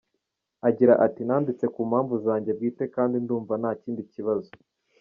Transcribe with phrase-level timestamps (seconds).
[0.67, 4.49] Agira ati “Nanditse ku mpamvu zanjye bwite kandi ndumva nta kindi kibazo.